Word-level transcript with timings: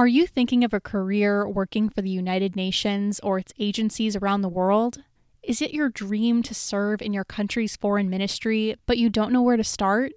Are 0.00 0.08
you 0.08 0.26
thinking 0.26 0.64
of 0.64 0.72
a 0.72 0.80
career 0.80 1.46
working 1.46 1.90
for 1.90 2.00
the 2.00 2.08
United 2.08 2.56
Nations 2.56 3.20
or 3.20 3.38
its 3.38 3.52
agencies 3.58 4.16
around 4.16 4.40
the 4.40 4.48
world? 4.48 5.02
Is 5.42 5.60
it 5.60 5.74
your 5.74 5.90
dream 5.90 6.42
to 6.44 6.54
serve 6.54 7.02
in 7.02 7.12
your 7.12 7.24
country's 7.24 7.76
foreign 7.76 8.08
ministry, 8.08 8.76
but 8.86 8.96
you 8.96 9.10
don't 9.10 9.30
know 9.30 9.42
where 9.42 9.58
to 9.58 9.62
start? 9.62 10.12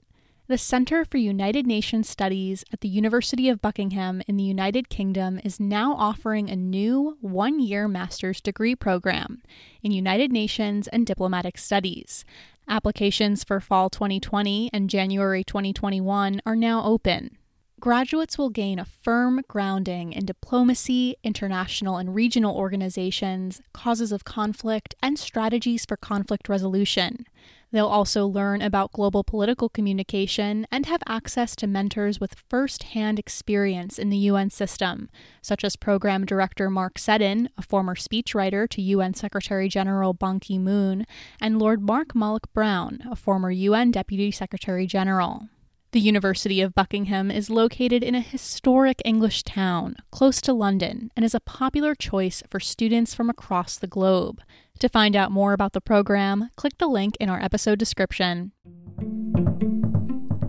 The 0.48 0.58
Center 0.58 1.04
for 1.04 1.18
United 1.18 1.68
Nations 1.68 2.08
Studies 2.08 2.64
at 2.72 2.80
the 2.80 2.88
University 2.88 3.50
of 3.50 3.62
Buckingham 3.62 4.22
in 4.26 4.38
the 4.38 4.46
United 4.46 4.88
Kingdom 4.88 5.42
is 5.43 5.59
now 5.59 5.95
offering 5.95 6.50
a 6.50 6.55
new 6.55 7.18
one 7.20 7.59
year 7.59 7.89
master's 7.89 8.39
degree 8.39 8.77
program 8.77 9.43
in 9.81 9.91
United 9.91 10.31
Nations 10.31 10.88
and 10.88 11.05
Diplomatic 11.05 11.57
Studies. 11.57 12.23
Applications 12.70 13.43
for 13.43 13.59
fall 13.59 13.89
2020 13.89 14.70
and 14.71 14.89
January 14.89 15.43
2021 15.43 16.41
are 16.45 16.55
now 16.55 16.86
open. 16.86 17.38
Graduates 17.84 18.38
will 18.38 18.50
gain 18.50 18.79
a 18.79 18.86
firm 18.86 19.41
grounding 19.50 20.13
in 20.13 20.25
diplomacy, 20.25 21.18
international 21.21 21.97
and 21.97 22.15
regional 22.15 22.55
organizations, 22.55 23.61
causes 23.74 24.14
of 24.14 24.24
conflict, 24.24 24.96
and 25.04 25.19
strategies 25.19 25.83
for 25.86 25.97
conflict 25.97 26.47
resolution. 26.47 27.25
They'll 27.74 27.86
also 27.86 28.25
learn 28.25 28.61
about 28.61 28.93
global 28.93 29.25
political 29.25 29.68
communication 29.68 30.65
and 30.71 30.86
have 30.86 31.04
access 31.10 31.57
to 31.57 31.68
mentors 31.68 32.22
with 32.22 32.41
first 32.50 32.83
hand 32.83 33.19
experience 33.19 34.00
in 34.00 34.09
the 34.09 34.30
UN 34.31 34.50
system, 34.50 35.09
such 35.41 35.66
as 35.66 35.75
Program 35.75 36.23
Director 36.25 36.69
Mark 36.69 36.97
Seddon, 36.97 37.50
a 37.58 37.61
former 37.61 37.95
speechwriter 37.95 38.66
to 38.69 38.81
UN 38.81 39.13
Secretary 39.13 39.67
General 39.67 40.13
Ban 40.13 40.39
Ki 40.39 40.58
moon, 40.58 41.05
and 41.41 41.59
Lord 41.59 41.81
Mark 41.81 42.16
Malloch 42.16 42.47
Brown, 42.53 43.03
a 43.11 43.17
former 43.17 43.52
UN 43.52 43.91
Deputy 43.91 44.31
Secretary 44.31 44.88
General. 44.88 45.50
The 45.94 46.00
University 46.00 46.59
of 46.59 46.73
Buckingham 46.73 47.30
is 47.30 47.52
located 47.52 48.03
in 48.03 48.16
a 48.16 48.20
historic 48.20 49.00
English 49.06 49.44
town 49.44 49.95
close 50.09 50.42
to 50.42 50.52
London 50.52 51.11
and 51.16 51.23
is 51.23 51.36
a 51.36 51.39
popular 51.39 51.94
choice 51.94 52.42
for 52.50 52.59
students 52.59 53.14
from 53.14 53.30
across 53.30 53.77
the 53.77 53.86
globe. 53.86 54.41
To 54.80 54.89
find 54.89 55.16
out 55.16 55.31
more 55.31 55.53
about 55.53 55.73
the 55.73 55.81
program, 55.81 56.49
click 56.55 56.80
the 56.80 56.88
link 56.88 57.16
in 57.19 57.30
our 57.30 57.39
episode 57.39 57.77
description. 57.77 58.53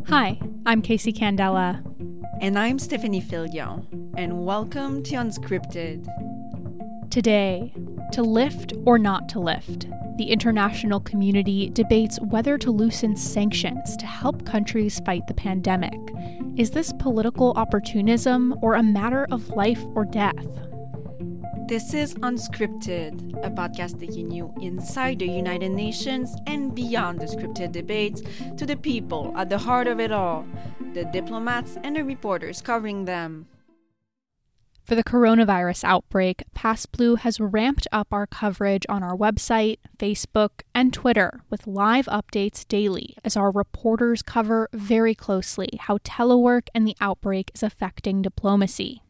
Hi, 0.08 0.40
I'm 0.64 0.80
Casey 0.80 1.12
Candela. 1.12 1.84
And 2.40 2.58
I'm 2.58 2.78
Stephanie 2.78 3.20
Fillion, 3.20 4.14
and 4.16 4.46
welcome 4.46 5.02
to 5.02 5.16
Unscripted. 5.16 6.08
Today, 7.10 7.74
to 8.12 8.22
lift 8.22 8.72
or 8.86 8.98
not 8.98 9.28
to 9.28 9.40
lift, 9.40 9.88
the 10.16 10.30
international 10.30 11.00
community 11.00 11.70
debates 11.70 12.18
whether 12.20 12.56
to 12.58 12.70
loosen 12.70 13.16
sanctions 13.16 13.96
to 13.96 14.06
help 14.06 14.46
countries 14.46 15.00
fight 15.04 15.26
the 15.26 15.34
pandemic. 15.34 15.98
Is 16.56 16.70
this 16.70 16.92
political 16.98 17.52
opportunism 17.56 18.54
or 18.62 18.74
a 18.74 18.82
matter 18.82 19.26
of 19.30 19.48
life 19.50 19.84
or 19.94 20.04
death? 20.04 20.46
This 21.66 21.94
is 21.94 22.14
Unscripted, 22.16 23.42
a 23.42 23.50
podcast 23.50 23.98
taking 23.98 24.30
you 24.30 24.52
inside 24.60 25.18
the 25.18 25.26
United 25.26 25.70
Nations 25.70 26.36
and 26.46 26.74
beyond 26.74 27.20
the 27.20 27.24
scripted 27.24 27.72
debates 27.72 28.22
to 28.58 28.66
the 28.66 28.76
people 28.76 29.32
at 29.34 29.48
the 29.48 29.56
heart 29.56 29.86
of 29.86 29.98
it 29.98 30.12
all, 30.12 30.46
the 30.92 31.06
diplomats 31.06 31.78
and 31.82 31.96
the 31.96 32.04
reporters 32.04 32.60
covering 32.60 33.06
them. 33.06 33.46
For 34.84 34.94
the 34.94 35.02
coronavirus 35.02 35.82
outbreak, 35.84 36.44
PassBlue 36.54 37.20
has 37.20 37.40
ramped 37.40 37.88
up 37.90 38.08
our 38.12 38.26
coverage 38.26 38.84
on 38.86 39.02
our 39.02 39.16
website, 39.16 39.78
Facebook, 39.98 40.60
and 40.74 40.92
Twitter 40.92 41.40
with 41.48 41.66
live 41.66 42.04
updates 42.04 42.68
daily 42.68 43.16
as 43.24 43.34
our 43.34 43.50
reporters 43.50 44.20
cover 44.20 44.68
very 44.74 45.14
closely 45.14 45.70
how 45.80 45.96
telework 45.98 46.68
and 46.74 46.86
the 46.86 46.96
outbreak 47.00 47.50
is 47.54 47.62
affecting 47.62 48.20
diplomacy. 48.20 49.02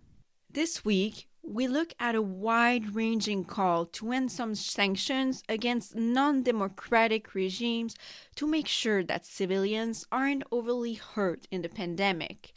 This 0.48 0.84
week, 0.84 1.27
we 1.42 1.67
look 1.67 1.92
at 1.98 2.14
a 2.14 2.22
wide 2.22 2.95
ranging 2.95 3.45
call 3.45 3.84
to 3.86 4.12
end 4.12 4.30
some 4.30 4.55
sanctions 4.55 5.42
against 5.48 5.97
non 5.97 6.45
democratic 6.45 7.34
regimes 7.34 7.96
to 8.36 8.46
make 8.46 8.68
sure 8.68 9.02
that 9.02 9.27
civilians 9.27 10.07
aren't 10.13 10.45
overly 10.52 10.95
hurt 10.95 11.48
in 11.51 11.63
the 11.63 11.68
pandemic. 11.68 12.55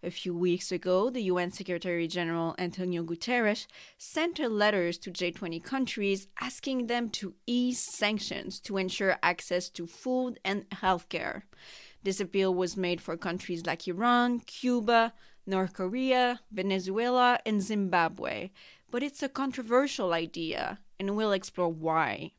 A 0.00 0.12
few 0.12 0.32
weeks 0.32 0.70
ago, 0.70 1.10
the 1.10 1.22
UN 1.22 1.50
Secretary 1.50 2.06
General 2.06 2.54
Antonio 2.56 3.02
Guterres 3.02 3.66
sent 3.96 4.38
letters 4.38 4.96
to 4.98 5.10
G20 5.10 5.60
countries 5.60 6.28
asking 6.40 6.86
them 6.86 7.10
to 7.10 7.34
ease 7.48 7.84
sanctions 7.84 8.60
to 8.60 8.76
ensure 8.76 9.18
access 9.24 9.68
to 9.70 9.88
food 9.88 10.38
and 10.44 10.70
healthcare. 10.70 11.42
This 12.04 12.20
appeal 12.20 12.54
was 12.54 12.76
made 12.76 13.00
for 13.00 13.16
countries 13.16 13.66
like 13.66 13.88
Iran, 13.88 14.38
Cuba, 14.38 15.14
North 15.46 15.72
Korea, 15.72 16.42
Venezuela, 16.52 17.40
and 17.44 17.60
Zimbabwe. 17.60 18.50
But 18.92 19.02
it's 19.02 19.24
a 19.24 19.28
controversial 19.28 20.12
idea, 20.12 20.78
and 21.00 21.16
we'll 21.16 21.32
explore 21.32 21.72
why. 21.72 22.34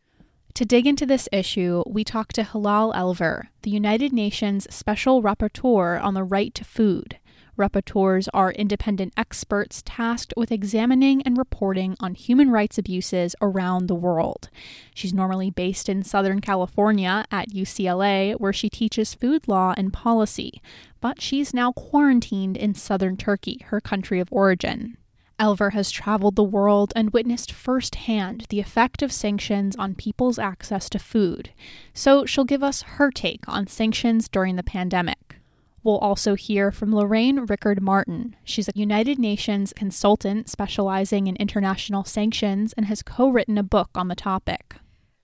To 0.56 0.66
dig 0.66 0.88
into 0.88 1.06
this 1.06 1.30
issue, 1.32 1.84
we 1.86 2.04
talked 2.04 2.36
to 2.36 2.44
Hilal 2.44 2.94
Elver, 2.94 3.48
the 3.62 3.70
United 3.70 4.14
Nations 4.14 4.66
Special 4.74 5.22
Rapporteur 5.22 6.02
on 6.02 6.14
the 6.14 6.24
Right 6.24 6.54
to 6.56 6.64
Food. 6.64 7.19
Rapporteurs 7.60 8.30
are 8.34 8.54
independent 8.54 9.14
experts 9.18 9.84
tasked 9.86 10.34
with 10.38 10.50
examining 10.50 11.22
and 11.24 11.38
reporting 11.38 11.98
on 12.00 12.16
human 12.16 12.50
rights 12.52 12.78
abuses 12.78 13.36
around 13.42 13.88
the 13.88 13.96
world. 13.96 14.50
She's 14.96 15.14
normally 15.14 15.50
based 15.50 15.90
in 15.90 16.04
Southern 16.04 16.40
California 16.40 17.26
at 17.30 17.50
UCLA, 17.50 18.40
where 18.40 18.54
she 18.54 18.70
teaches 18.70 19.14
food 19.14 19.46
law 19.50 19.74
and 19.76 19.92
policy, 19.92 20.62
but 21.02 21.22
she's 21.22 21.54
now 21.54 21.74
quarantined 21.74 22.56
in 22.56 22.76
southern 22.76 23.18
Turkey, 23.18 23.60
her 23.66 23.82
country 23.82 24.22
of 24.22 24.30
origin. 24.32 24.96
Elver 25.38 25.74
has 25.74 25.92
traveled 25.92 26.38
the 26.38 26.44
world 26.44 26.94
and 26.96 27.12
witnessed 27.12 27.52
firsthand 27.52 28.46
the 28.48 28.62
effect 28.62 29.02
of 29.02 29.12
sanctions 29.12 29.76
on 29.76 29.96
people's 29.96 30.40
access 30.40 30.90
to 30.90 31.00
food, 31.00 31.50
so 31.94 32.26
she'll 32.26 32.46
give 32.46 32.64
us 32.64 32.84
her 32.84 33.12
take 33.12 33.48
on 33.50 33.68
sanctions 33.68 34.30
during 34.30 34.56
the 34.56 34.64
pandemic. 34.64 35.39
We'll 35.84 35.98
also 35.98 36.36
hear 36.36 36.72
from 36.72 36.94
Lorraine 36.94 37.46
Rickard 37.46 37.82
Martin. 37.82 38.36
She's 38.44 38.68
a 38.68 38.74
United 38.76 39.18
Nations 39.18 39.74
consultant 39.74 40.50
specializing 40.50 41.28
in 41.28 41.36
international 41.38 42.04
sanctions 42.04 42.74
and 42.74 42.86
has 42.88 43.02
co 43.02 43.30
written 43.30 43.58
a 43.58 43.64
book 43.64 43.90
on 43.96 44.08
the 44.08 44.16
topic. 44.16 44.76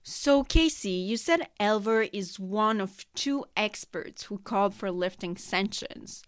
So, 0.02 0.44
Casey, 0.44 0.90
you 0.90 1.16
said 1.16 1.48
Elver 1.58 2.08
is 2.12 2.38
one 2.38 2.80
of 2.80 3.04
two 3.14 3.44
experts 3.56 4.24
who 4.24 4.38
called 4.38 4.72
for 4.72 4.90
lifting 4.90 5.36
sanctions. 5.36 6.22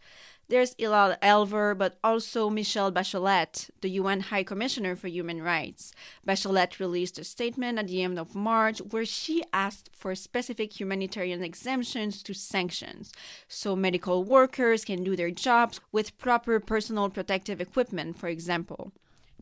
There's 0.51 0.75
Hilal 0.79 1.15
Elver, 1.23 1.77
but 1.77 1.99
also 2.03 2.49
Michelle 2.49 2.91
Bachelet, 2.91 3.69
the 3.83 3.91
UN 3.91 4.21
High 4.21 4.45
Commissioner 4.45 4.97
for 4.97 5.07
Human 5.07 5.43
Rights. 5.43 5.93
Bachelet 6.27 6.81
released 6.81 7.19
a 7.19 7.25
statement 7.25 7.79
at 7.79 7.89
the 7.89 8.03
end 8.03 8.19
of 8.19 8.35
March 8.35 8.79
where 8.79 9.05
she 9.05 9.43
asked 9.53 9.91
for 9.93 10.15
specific 10.15 10.81
humanitarian 10.81 11.45
exemptions 11.45 12.23
to 12.23 12.33
sanctions, 12.33 13.13
so 13.47 13.77
medical 13.77 14.25
workers 14.25 14.87
can 14.87 15.05
do 15.05 15.15
their 15.15 15.31
jobs 15.31 15.83
with 15.93 16.17
proper 16.17 16.59
personal 16.61 17.11
protective 17.11 17.61
equipment, 17.61 18.19
for 18.19 18.29
example. 18.29 18.93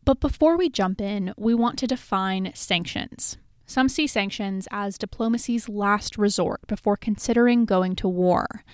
But 0.04 0.18
before 0.18 0.56
we 0.56 0.68
jump 0.68 1.00
in, 1.00 1.32
we 1.36 1.54
want 1.54 1.78
to 1.78 1.86
define 1.86 2.50
sanctions. 2.54 3.36
Some 3.64 3.88
see 3.88 4.06
sanctions 4.06 4.66
as 4.70 4.98
diplomacy's 4.98 5.68
last 5.68 6.16
resort 6.18 6.66
before 6.68 6.96
considering 6.96 7.64
going 7.64 7.96
to 7.96 8.08
war. 8.08 8.64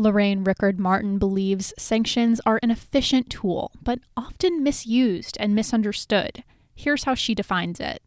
Lorraine 0.00 0.42
Rickard 0.42 0.80
Martin 0.80 1.18
believes 1.18 1.74
sanctions 1.78 2.40
are 2.46 2.58
an 2.62 2.70
efficient 2.70 3.28
tool, 3.28 3.70
but 3.82 3.98
often 4.16 4.62
misused 4.62 5.36
and 5.38 5.54
misunderstood. 5.54 6.42
Here's 6.74 7.04
how 7.04 7.14
she 7.14 7.34
defines 7.34 7.78
it. 7.78 8.02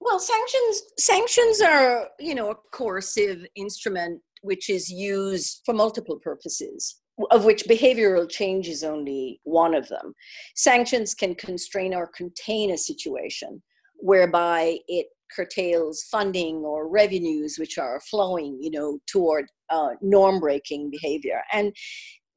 Well, 0.00 0.18
sanctions 0.18 0.82
sanctions 0.98 1.60
are, 1.60 2.08
you 2.18 2.34
know, 2.34 2.50
a 2.50 2.56
coercive 2.72 3.44
instrument 3.54 4.22
which 4.42 4.70
is 4.70 4.90
used 4.90 5.60
for 5.66 5.74
multiple 5.74 6.18
purposes, 6.18 7.00
of 7.30 7.44
which 7.44 7.64
behavioral 7.64 8.28
change 8.28 8.68
is 8.68 8.82
only 8.82 9.40
one 9.44 9.74
of 9.74 9.88
them. 9.88 10.14
Sanctions 10.56 11.14
can 11.14 11.34
constrain 11.34 11.92
or 11.92 12.06
contain 12.06 12.70
a 12.70 12.78
situation 12.78 13.62
whereby 13.98 14.78
it 14.88 15.06
curtails 15.34 16.02
funding 16.10 16.56
or 16.56 16.88
revenues 16.88 17.58
which 17.58 17.78
are 17.78 18.00
flowing, 18.00 18.58
you 18.60 18.70
know, 18.70 18.98
toward 19.06 19.46
uh, 19.70 19.90
norm 20.00 20.40
breaking 20.40 20.90
behavior. 20.90 21.42
And 21.52 21.74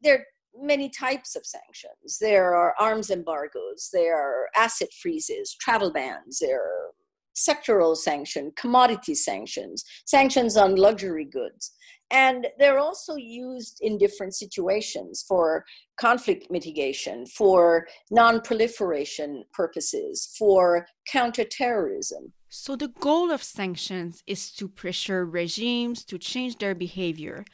there 0.01 0.15
are 0.15 0.25
many 0.55 0.89
types 0.89 1.35
of 1.35 1.45
sanctions. 1.45 2.17
There 2.19 2.55
are 2.55 2.75
arms 2.79 3.09
embargoes, 3.09 3.89
there 3.91 4.15
are 4.15 4.49
asset 4.55 4.89
freezes, 5.01 5.55
travel 5.59 5.91
bans, 5.91 6.39
there 6.39 6.61
are 6.61 6.91
sectoral 7.35 7.97
sanction, 7.97 8.51
commodity 8.55 9.15
sanctions, 9.15 9.83
sanctions 10.05 10.55
on 10.55 10.75
luxury 10.75 11.25
goods. 11.25 11.73
And 12.11 12.47
they're 12.59 12.79
also 12.79 13.15
used 13.15 13.79
in 13.81 13.97
different 13.97 14.35
situations 14.35 15.25
for 15.27 15.65
conflict 15.99 16.51
mitigation, 16.51 17.25
for 17.25 17.87
non 18.11 18.41
proliferation 18.41 19.43
purposes, 19.51 20.35
for 20.37 20.85
counterterrorism. 21.11 22.31
So, 22.55 22.75
the 22.75 22.89
goal 22.89 23.31
of 23.31 23.41
sanctions 23.41 24.21
is 24.27 24.51
to 24.57 24.67
pressure 24.67 25.25
regimes 25.25 26.03
to 26.05 26.19
change 26.19 26.59
their 26.59 26.75
behavior. 26.75 27.45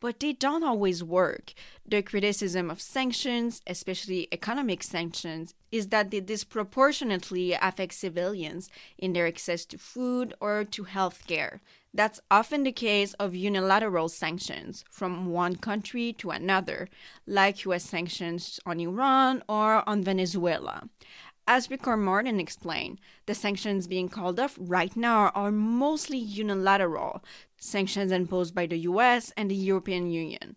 but 0.00 0.20
they 0.20 0.32
don't 0.32 0.62
always 0.62 1.02
work. 1.02 1.54
The 1.84 2.02
criticism 2.02 2.70
of 2.70 2.80
sanctions, 2.80 3.60
especially 3.66 4.28
economic 4.30 4.84
sanctions, 4.84 5.54
is 5.72 5.88
that 5.88 6.10
they 6.10 6.20
disproportionately 6.20 7.52
affect 7.54 7.94
civilians 7.94 8.70
in 8.96 9.12
their 9.12 9.26
access 9.26 9.64
to 9.66 9.76
food 9.78 10.34
or 10.40 10.64
to 10.64 10.84
health 10.84 11.26
care. 11.26 11.60
That's 11.92 12.20
often 12.30 12.62
the 12.62 12.70
case 12.72 13.14
of 13.14 13.34
unilateral 13.34 14.08
sanctions 14.08 14.84
from 14.90 15.26
one 15.26 15.56
country 15.56 16.12
to 16.18 16.30
another, 16.30 16.88
like 17.26 17.64
US 17.66 17.84
sanctions 17.84 18.60
on 18.64 18.78
Iran 18.78 19.42
or 19.48 19.88
on 19.88 20.04
Venezuela. 20.04 20.88
As 21.50 21.70
Rickard 21.70 22.00
Martin 22.00 22.40
explained, 22.40 23.00
the 23.24 23.34
sanctions 23.34 23.86
being 23.86 24.10
called 24.10 24.38
off 24.38 24.58
right 24.60 24.94
now 24.94 25.30
are 25.34 25.50
mostly 25.50 26.18
unilateral, 26.18 27.24
sanctions 27.56 28.12
imposed 28.12 28.54
by 28.54 28.66
the 28.66 28.76
US 28.80 29.32
and 29.34 29.50
the 29.50 29.54
European 29.54 30.10
Union. 30.10 30.56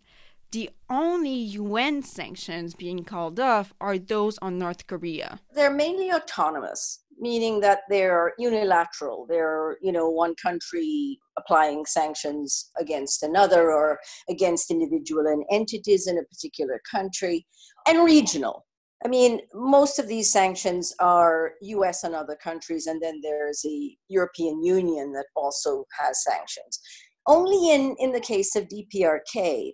The 0.50 0.68
only 0.90 1.32
UN 1.32 2.02
sanctions 2.02 2.74
being 2.74 3.04
called 3.04 3.40
off 3.40 3.72
are 3.80 3.96
those 3.96 4.36
on 4.42 4.58
North 4.58 4.86
Korea. 4.86 5.40
They're 5.54 5.72
mainly 5.72 6.12
autonomous, 6.12 7.04
meaning 7.18 7.60
that 7.60 7.84
they're 7.88 8.34
unilateral. 8.36 9.24
They're, 9.26 9.78
you 9.80 9.92
know, 9.92 10.10
one 10.10 10.34
country 10.34 11.18
applying 11.38 11.86
sanctions 11.86 12.70
against 12.78 13.22
another 13.22 13.72
or 13.72 13.98
against 14.28 14.70
individual 14.70 15.26
and 15.26 15.42
entities 15.50 16.06
in 16.06 16.18
a 16.18 16.24
particular 16.24 16.82
country, 16.90 17.46
and 17.88 18.04
regional. 18.04 18.66
I 19.04 19.08
mean, 19.08 19.40
most 19.52 19.98
of 19.98 20.06
these 20.06 20.30
sanctions 20.30 20.94
are 21.00 21.52
US 21.60 22.04
and 22.04 22.14
other 22.14 22.36
countries, 22.36 22.86
and 22.86 23.02
then 23.02 23.20
there's 23.22 23.62
the 23.62 23.96
European 24.08 24.62
Union 24.62 25.12
that 25.12 25.26
also 25.34 25.84
has 25.98 26.22
sanctions. 26.22 26.80
Only 27.26 27.70
in, 27.70 27.96
in 27.98 28.12
the 28.12 28.20
case 28.20 28.54
of 28.54 28.68
DPRK, 28.68 29.72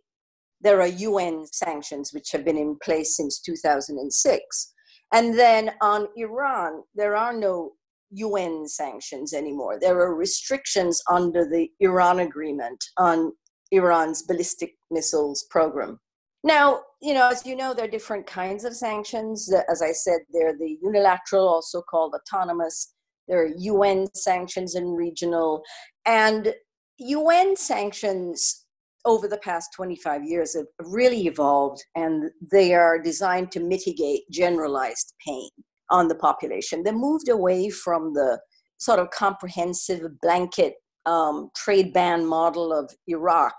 there 0.60 0.80
are 0.80 0.86
UN 0.88 1.46
sanctions 1.52 2.12
which 2.12 2.30
have 2.32 2.44
been 2.44 2.56
in 2.56 2.76
place 2.82 3.16
since 3.16 3.40
2006. 3.40 4.75
And 5.12 5.38
then 5.38 5.72
on 5.80 6.08
Iran, 6.16 6.82
there 6.94 7.16
are 7.16 7.32
no 7.32 7.72
UN 8.10 8.66
sanctions 8.66 9.32
anymore. 9.32 9.78
There 9.78 9.98
are 10.00 10.14
restrictions 10.14 11.02
under 11.10 11.48
the 11.48 11.70
Iran 11.80 12.20
agreement 12.20 12.82
on 12.96 13.32
Iran's 13.70 14.22
ballistic 14.22 14.75
missiles 14.90 15.46
program. 15.50 16.00
Now, 16.44 16.82
you 17.02 17.14
know, 17.14 17.29
as 17.29 17.44
you 17.44 17.56
know, 17.56 17.75
there 17.75 17.87
are 17.87 17.90
different 17.90 18.26
kinds 18.26 18.64
of 18.64 18.75
sanctions. 18.75 19.52
As 19.70 19.82
I 19.82 19.93
said, 19.93 20.20
they're 20.32 20.56
the 20.56 20.79
unilateral, 20.82 21.49
also 21.49 21.82
called 21.82 22.14
autonomous. 22.14 22.94
There 23.26 23.43
are 23.43 23.52
UN 23.56 24.06
sanctions 24.14 24.75
and 24.75 24.96
regional. 24.96 25.62
And 26.06 26.55
UN 26.99 27.56
sanctions 27.56 28.67
over 29.05 29.29
the 29.29 29.38
past 29.38 29.70
25 29.76 30.25
years 30.25 30.55
have 30.55 30.67
really 30.81 31.26
evolved 31.26 31.82
and 31.94 32.31
they 32.52 32.75
are 32.75 33.00
designed 33.00 33.50
to 33.52 33.61
mitigate 33.61 34.23
generalized 34.31 35.14
pain 35.26 35.49
on 35.90 36.08
the 36.08 36.14
population. 36.14 36.82
They 36.82 36.93
moved 36.93 37.29
away 37.29 37.70
from 37.70 38.12
the 38.12 38.38
sort 38.79 38.99
of 38.99 39.11
comprehensive 39.11 40.02
blanket 40.20 40.75
um, 41.06 41.50
trade 41.56 41.93
ban 41.93 42.26
model 42.26 42.73
of 42.73 42.93
Iraq, 43.06 43.55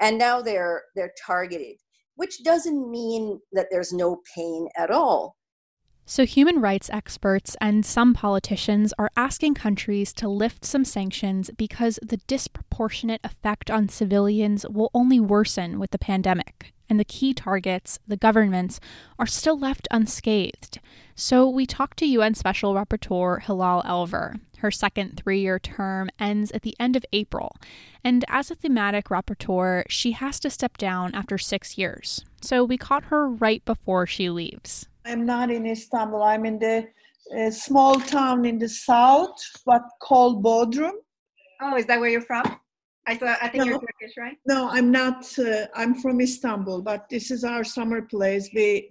and 0.00 0.18
now 0.18 0.40
they're 0.40 0.84
they're 0.94 1.12
targeted 1.26 1.76
which 2.16 2.42
doesn't 2.42 2.90
mean 2.90 3.40
that 3.52 3.68
there's 3.70 3.92
no 3.92 4.20
pain 4.34 4.68
at 4.76 4.90
all. 4.90 5.36
So, 6.08 6.24
human 6.24 6.60
rights 6.60 6.88
experts 6.90 7.56
and 7.60 7.84
some 7.84 8.14
politicians 8.14 8.94
are 8.96 9.10
asking 9.16 9.54
countries 9.54 10.12
to 10.14 10.28
lift 10.28 10.64
some 10.64 10.84
sanctions 10.84 11.50
because 11.56 11.98
the 12.00 12.18
disproportionate 12.28 13.20
effect 13.24 13.72
on 13.72 13.88
civilians 13.88 14.64
will 14.68 14.90
only 14.94 15.18
worsen 15.18 15.80
with 15.80 15.90
the 15.90 15.98
pandemic. 15.98 16.72
And 16.88 17.00
the 17.00 17.04
key 17.04 17.34
targets, 17.34 17.98
the 18.06 18.16
governments, 18.16 18.80
are 19.18 19.26
still 19.26 19.58
left 19.58 19.88
unscathed. 19.90 20.78
So, 21.14 21.48
we 21.48 21.66
talked 21.66 21.98
to 21.98 22.06
UN 22.06 22.34
Special 22.34 22.74
Rapporteur 22.74 23.42
Hilal 23.42 23.82
Elver, 23.84 24.38
her 24.58 24.70
second 24.70 25.16
three 25.16 25.40
year 25.40 25.58
term 25.58 26.10
ends 26.18 26.50
at 26.52 26.62
the 26.62 26.76
end 26.78 26.96
of 26.96 27.04
April, 27.12 27.56
and 28.04 28.24
as 28.28 28.50
a 28.50 28.54
thematic 28.54 29.06
rapporteur, 29.06 29.84
she 29.88 30.12
has 30.12 30.38
to 30.40 30.50
step 30.50 30.76
down 30.76 31.14
after 31.14 31.38
six 31.38 31.78
years. 31.78 32.24
So 32.40 32.64
we 32.64 32.76
caught 32.76 33.04
her 33.04 33.28
right 33.28 33.64
before 33.64 34.06
she 34.06 34.30
leaves. 34.30 34.86
I'm 35.04 35.24
not 35.24 35.50
in 35.50 35.66
Istanbul, 35.66 36.22
I'm 36.22 36.44
in 36.44 36.58
the 36.58 36.88
uh, 37.36 37.50
small 37.50 38.00
town 38.00 38.44
in 38.44 38.58
the 38.58 38.68
south, 38.68 39.36
but 39.64 39.82
called 40.00 40.42
Bodrum. 40.44 40.92
Oh, 41.60 41.76
is 41.76 41.86
that 41.86 42.00
where 42.00 42.10
you're 42.10 42.20
from? 42.20 42.60
I 43.06 43.14
thought 43.14 43.38
I 43.40 43.48
think 43.48 43.64
no, 43.64 43.70
you're 43.70 43.80
Turkish, 43.80 44.16
right? 44.18 44.36
No, 44.46 44.68
I'm 44.68 44.90
not. 44.90 45.38
Uh, 45.38 45.66
I'm 45.74 45.94
from 45.94 46.20
Istanbul, 46.20 46.82
but 46.82 47.08
this 47.08 47.30
is 47.30 47.44
our 47.44 47.62
summer 47.62 48.02
place. 48.02 48.50
We 48.54 48.90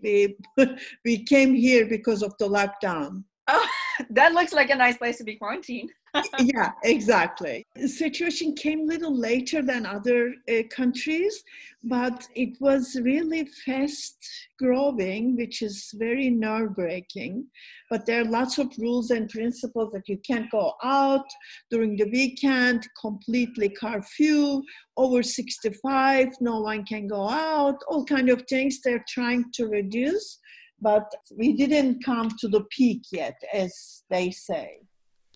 we 0.57 0.65
we 1.05 1.23
came 1.23 1.53
here 1.53 1.85
because 1.85 2.23
of 2.23 2.33
the 2.39 2.47
lockdown. 2.47 3.25
Oh, 3.47 3.67
that 4.11 4.33
looks 4.33 4.53
like 4.53 4.69
a 4.69 4.75
nice 4.75 4.97
place 4.97 5.17
to 5.17 5.23
be 5.23 5.35
quarantined. 5.35 5.91
yeah, 6.39 6.71
exactly. 6.83 7.65
The 7.75 7.87
situation 7.87 8.55
came 8.55 8.81
a 8.81 8.93
little 8.93 9.17
later 9.17 9.61
than 9.61 9.85
other 9.85 10.33
uh, 10.49 10.63
countries, 10.69 11.43
but 11.83 12.27
it 12.35 12.59
was 12.59 12.97
really 13.01 13.45
fast 13.65 14.17
growing, 14.57 15.35
which 15.35 15.61
is 15.61 15.91
very 15.95 16.29
nerve 16.29 16.75
breaking. 16.75 17.47
But 17.89 18.05
there 18.05 18.21
are 18.21 18.25
lots 18.25 18.57
of 18.57 18.71
rules 18.77 19.11
and 19.11 19.29
principles 19.29 19.91
that 19.93 20.07
you 20.07 20.17
can't 20.25 20.49
go 20.49 20.73
out 20.83 21.27
during 21.69 21.95
the 21.97 22.09
weekend, 22.11 22.87
completely 22.99 23.69
curfew, 23.69 24.61
over 24.97 25.21
65, 25.21 26.29
no 26.41 26.61
one 26.61 26.85
can 26.85 27.07
go 27.07 27.29
out, 27.29 27.77
all 27.87 28.05
kind 28.05 28.29
of 28.29 28.43
things 28.43 28.79
they're 28.81 29.05
trying 29.07 29.45
to 29.53 29.67
reduce 29.67 30.39
but 30.81 31.09
we 31.35 31.53
didn't 31.53 32.03
come 32.03 32.29
to 32.37 32.47
the 32.47 32.63
peak 32.69 33.01
yet, 33.11 33.35
as 33.53 34.03
they 34.09 34.29
say. 34.29 34.81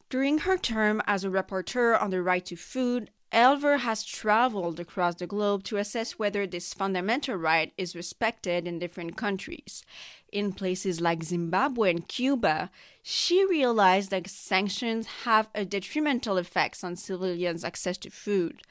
During 0.10 0.40
her 0.40 0.58
term 0.58 1.04
as 1.06 1.24
a 1.24 1.30
rapporteur 1.30 2.02
on 2.02 2.10
the 2.10 2.24
right 2.24 2.44
to 2.46 2.56
food, 2.56 3.12
Elver 3.32 3.82
has 3.82 4.04
traveled 4.04 4.80
across 4.80 5.16
the 5.16 5.28
globe 5.28 5.64
to 5.66 5.78
assess 5.78 6.14
whether 6.14 6.48
this 6.48 6.74
fundamental 6.74 7.36
right 7.36 7.72
is 7.78 7.96
respected 7.96 8.68
in 8.68 8.80
different 8.80 9.18
countries. 9.18 9.84
In 10.32 10.54
places 10.54 11.00
like 11.00 11.24
Zimbabwe 11.24 11.92
and 11.92 12.08
Cuba, 12.08 12.72
she 13.04 13.46
realized 13.46 14.10
that 14.10 14.28
sanctions 14.28 15.06
have 15.26 15.48
a 15.54 15.64
detrimental 15.64 16.38
effects 16.38 16.84
on 16.84 16.96
civilians' 16.96 17.64
access 17.64 18.00
to 18.00 18.10
food. 18.10 18.64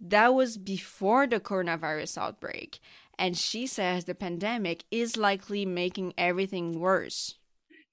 That 0.00 0.32
was 0.32 0.56
before 0.56 1.26
the 1.26 1.38
coronavirus 1.38 2.16
outbreak, 2.16 2.80
and 3.18 3.36
she 3.36 3.66
says 3.66 4.04
the 4.04 4.14
pandemic 4.14 4.84
is 4.90 5.18
likely 5.18 5.66
making 5.66 6.14
everything 6.16 6.80
worse. 6.80 7.37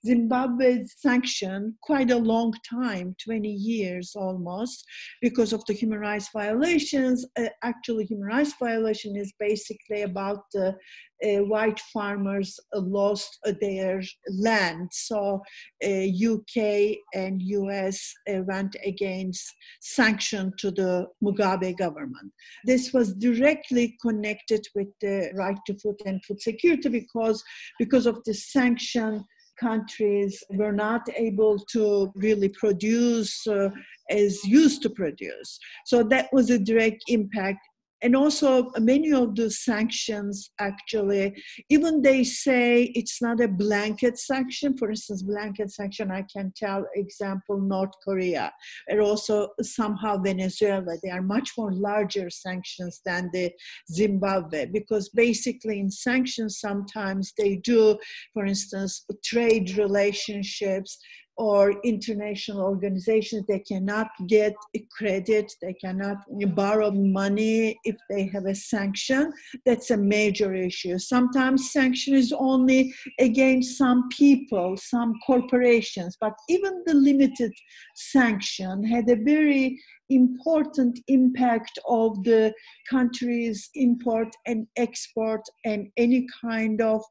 Zimbabwe 0.05 0.83
sanctioned 0.85 1.73
quite 1.81 2.11
a 2.11 2.17
long 2.17 2.53
time, 2.69 3.15
20 3.23 3.49
years 3.49 4.13
almost, 4.15 4.85
because 5.21 5.53
of 5.53 5.65
the 5.65 5.73
human 5.73 5.99
rights 5.99 6.29
violations. 6.33 7.25
Uh, 7.37 7.49
actually, 7.63 8.05
human 8.05 8.27
rights 8.27 8.53
violation 8.59 9.15
is 9.15 9.33
basically 9.39 10.03
about 10.03 10.43
the 10.53 10.75
uh, 11.23 11.43
white 11.45 11.79
farmers 11.93 12.59
lost 12.73 13.39
their 13.61 14.01
land. 14.29 14.89
So 14.91 15.41
UK 15.83 16.57
uh, 16.57 17.19
and 17.19 17.41
US 17.41 18.13
uh, 18.29 18.41
went 18.45 18.75
against 18.85 19.53
sanction 19.81 20.51
to 20.59 20.71
the 20.71 21.07
Mugabe 21.23 21.77
government. 21.77 22.31
This 22.65 22.93
was 22.93 23.13
directly 23.13 23.97
connected 24.01 24.65
with 24.75 24.87
the 25.01 25.31
right 25.35 25.57
to 25.67 25.77
food 25.79 25.95
and 26.05 26.23
food 26.25 26.41
security 26.41 26.89
because 26.89 27.43
because 27.79 28.05
of 28.05 28.21
the 28.25 28.33
sanction 28.33 29.23
countries 29.59 30.43
were 30.49 30.71
not 30.71 31.01
able 31.15 31.59
to 31.71 32.11
really 32.15 32.49
produce 32.49 33.45
uh, 33.47 33.69
as 34.09 34.43
used 34.43 34.81
to 34.83 34.89
produce. 34.89 35.59
So 35.85 36.03
that 36.03 36.29
was 36.31 36.49
a 36.49 36.59
direct 36.59 37.03
impact 37.07 37.59
and 38.05 38.15
also 38.15 38.69
many 38.77 39.11
of 39.11 39.35
the 39.35 39.49
sanctions 39.49 40.51
actually 40.59 41.25
even 41.71 42.03
they 42.03 42.23
say 42.23 42.83
it's 42.99 43.19
not 43.19 43.41
a 43.41 43.47
blanket 43.47 44.19
sanction. 44.19 44.77
For 44.77 44.91
instance 44.91 45.23
blanket 45.23 45.71
sanction 45.71 46.11
i 46.11 46.23
can 46.33 46.53
tell 46.55 46.85
example 46.93 47.57
north 47.59 47.95
korea 48.03 48.53
and 48.87 48.99
also 49.01 49.49
somehow 49.61 50.17
venezuela. 50.17 50.93
They 51.01 51.09
are 51.09 51.23
much 51.35 51.49
more 51.57 51.73
larger 51.73 52.29
sanctions 52.29 53.01
than 53.03 53.31
the 53.33 53.51
zimbabwe 53.91 54.67
because 54.67 55.09
basically 55.09 55.79
in 55.79 55.89
sanctions 55.89 56.59
sometimes 56.59 57.33
they 57.39 57.55
do 57.73 57.97
for 58.33 58.45
instance 58.45 59.03
trade 59.23 59.77
relationships 59.77 60.99
or 61.37 61.73
international 61.83 62.61
organizations 62.61 63.43
they 63.47 63.59
cannot 63.59 64.07
get 64.27 64.53
credit 64.97 65.51
they 65.61 65.73
cannot 65.73 66.17
borrow 66.55 66.91
money 66.91 67.77
if 67.83 67.95
they 68.09 68.25
have 68.27 68.45
a 68.45 68.55
sanction. 68.55 69.33
That's 69.65 69.91
a 69.91 69.97
major 69.97 70.53
issue. 70.53 70.97
Sometimes 70.97 71.71
sanction 71.71 72.15
is 72.15 72.33
only 72.37 72.93
against 73.19 73.77
some 73.77 74.09
people 74.09 74.77
some 74.77 75.13
corporations 75.25 76.17
but 76.19 76.33
even 76.49 76.83
the 76.85 76.93
limited 76.93 77.53
sanction 77.95 78.83
had 78.83 79.09
a 79.09 79.15
very 79.15 79.79
important 80.09 80.99
impact 81.07 81.77
of 81.87 82.23
the 82.23 82.53
country's 82.89 83.69
import 83.75 84.27
and 84.45 84.67
export 84.77 85.41
and 85.63 85.87
any 85.97 86.27
kind 86.41 86.81
of 86.81 87.01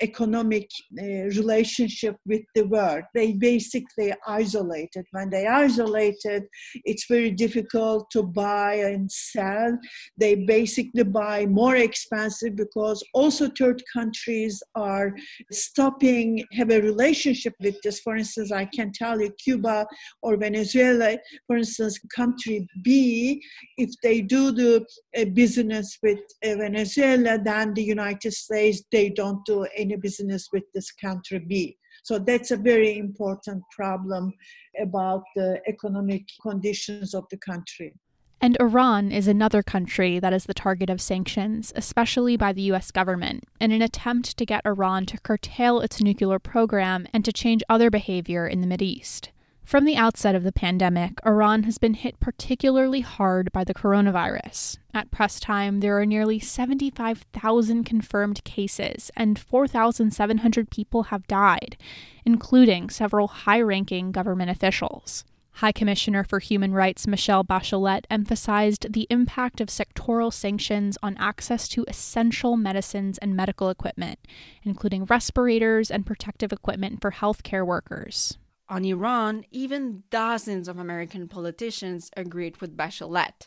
economic 0.00 0.68
uh, 1.00 1.04
relationship 1.40 2.16
with 2.26 2.42
the 2.54 2.66
world. 2.66 3.04
They 3.14 3.32
basically 3.32 4.12
isolated. 4.26 5.04
When 5.12 5.30
they 5.30 5.46
isolated, 5.46 6.44
it's 6.84 7.06
very 7.08 7.30
difficult 7.30 8.10
to 8.10 8.22
buy 8.22 8.74
and 8.74 9.10
sell. 9.10 9.78
They 10.18 10.34
basically 10.34 11.04
buy 11.04 11.46
more 11.46 11.76
expensive 11.76 12.56
because 12.56 13.02
also 13.14 13.48
third 13.58 13.82
countries 13.92 14.62
are 14.74 15.14
stopping 15.50 16.44
have 16.52 16.70
a 16.70 16.80
relationship 16.80 17.54
with 17.60 17.76
this. 17.82 18.00
For 18.00 18.16
instance, 18.16 18.52
I 18.52 18.66
can 18.66 18.92
tell 18.92 19.20
you 19.20 19.32
Cuba 19.42 19.86
or 20.22 20.36
Venezuela, 20.36 21.18
for 21.46 21.56
instance, 21.56 21.98
come 22.14 22.34
country 22.42 22.68
B, 22.82 23.42
if 23.76 23.90
they 24.02 24.20
do 24.20 24.52
the 24.52 24.84
uh, 25.16 25.24
business 25.26 25.98
with 26.02 26.20
uh, 26.44 26.56
Venezuela, 26.56 27.38
then 27.38 27.74
the 27.74 27.82
United 27.82 28.32
States, 28.32 28.82
they 28.90 29.10
don't 29.10 29.44
do 29.44 29.66
any 29.76 29.96
business 29.96 30.48
with 30.52 30.64
this 30.74 30.90
country 30.90 31.38
B. 31.38 31.76
So 32.04 32.18
that's 32.18 32.50
a 32.50 32.56
very 32.56 32.98
important 32.98 33.62
problem 33.70 34.32
about 34.80 35.22
the 35.36 35.60
economic 35.68 36.24
conditions 36.42 37.14
of 37.14 37.24
the 37.30 37.36
country. 37.38 37.94
And 38.40 38.56
Iran 38.60 39.12
is 39.12 39.28
another 39.28 39.62
country 39.62 40.18
that 40.18 40.32
is 40.32 40.46
the 40.46 40.54
target 40.54 40.90
of 40.90 41.00
sanctions, 41.00 41.72
especially 41.76 42.36
by 42.36 42.52
the 42.52 42.62
US 42.72 42.90
government, 42.90 43.44
in 43.60 43.70
an 43.70 43.82
attempt 43.82 44.36
to 44.36 44.44
get 44.44 44.66
Iran 44.66 45.06
to 45.06 45.20
curtail 45.20 45.80
its 45.80 46.00
nuclear 46.00 46.40
program 46.40 47.06
and 47.14 47.24
to 47.24 47.32
change 47.32 47.62
other 47.68 47.88
behavior 47.88 48.44
in 48.48 48.60
the 48.60 48.66
Mideast. 48.66 49.28
From 49.64 49.84
the 49.84 49.96
outset 49.96 50.34
of 50.34 50.42
the 50.42 50.52
pandemic, 50.52 51.18
Iran 51.24 51.62
has 51.62 51.78
been 51.78 51.94
hit 51.94 52.20
particularly 52.20 53.00
hard 53.00 53.50
by 53.52 53.64
the 53.64 53.72
coronavirus. 53.72 54.78
At 54.92 55.10
press 55.10 55.40
time, 55.40 55.80
there 55.80 55.98
are 55.98 56.04
nearly 56.04 56.38
75,000 56.38 57.84
confirmed 57.84 58.44
cases, 58.44 59.10
and 59.16 59.38
4,700 59.38 60.70
people 60.70 61.04
have 61.04 61.26
died, 61.26 61.76
including 62.24 62.90
several 62.90 63.28
high 63.28 63.60
ranking 63.62 64.12
government 64.12 64.50
officials. 64.50 65.24
High 65.56 65.72
Commissioner 65.72 66.24
for 66.24 66.38
Human 66.38 66.72
Rights 66.72 67.06
Michelle 67.06 67.44
Bachelet 67.44 68.04
emphasized 68.10 68.92
the 68.92 69.06
impact 69.10 69.60
of 69.60 69.68
sectoral 69.68 70.32
sanctions 70.32 70.98
on 71.02 71.16
access 71.18 71.68
to 71.68 71.84
essential 71.88 72.56
medicines 72.56 73.18
and 73.18 73.36
medical 73.36 73.70
equipment, 73.70 74.18
including 74.64 75.04
respirators 75.04 75.90
and 75.90 76.06
protective 76.06 76.52
equipment 76.52 77.00
for 77.00 77.12
healthcare 77.12 77.66
workers. 77.66 78.38
On 78.72 78.86
Iran, 78.86 79.44
even 79.50 80.02
dozens 80.08 80.66
of 80.66 80.78
American 80.78 81.28
politicians 81.28 82.10
agreed 82.16 82.56
with 82.62 82.74
Bachelet. 82.74 83.44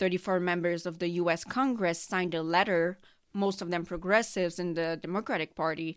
34 0.00 0.40
members 0.40 0.84
of 0.84 0.98
the 0.98 1.10
US 1.10 1.44
Congress 1.44 2.02
signed 2.02 2.34
a 2.34 2.42
letter, 2.42 2.98
most 3.32 3.62
of 3.62 3.70
them 3.70 3.84
progressives 3.84 4.58
in 4.58 4.74
the 4.74 4.98
Democratic 5.00 5.54
Party, 5.54 5.96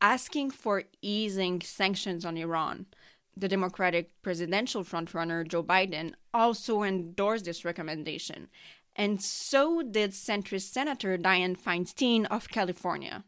asking 0.00 0.52
for 0.52 0.84
easing 1.02 1.60
sanctions 1.60 2.24
on 2.24 2.36
Iran. 2.36 2.86
The 3.36 3.48
Democratic 3.48 4.12
presidential 4.22 4.84
frontrunner 4.84 5.44
Joe 5.48 5.64
Biden 5.64 6.14
also 6.32 6.84
endorsed 6.84 7.46
this 7.46 7.64
recommendation, 7.64 8.46
and 8.94 9.20
so 9.20 9.82
did 9.82 10.12
centrist 10.12 10.70
Senator 10.70 11.18
Dianne 11.18 11.60
Feinstein 11.60 12.26
of 12.26 12.48
California. 12.48 13.24